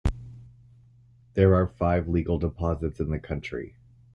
There 1.35 1.53
are 1.53 1.67
five 1.67 2.07
legal 2.07 2.39
deposits 2.39 2.99
in 2.99 3.11
the 3.11 3.19
country. 3.19 3.75